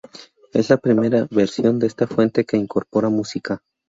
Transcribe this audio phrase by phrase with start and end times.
[0.51, 3.61] Es la primera versión de esta fuente que incorpora música.